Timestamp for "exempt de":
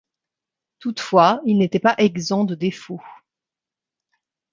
1.99-2.55